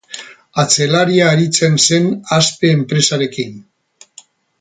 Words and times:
Atzelaria 0.61 1.27
aritzen 1.33 1.77
zen, 1.89 2.07
Aspe 2.39 2.73
enpresarekin. 2.79 3.53